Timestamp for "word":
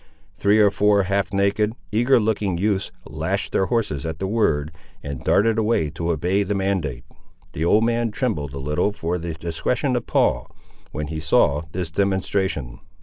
4.25-4.71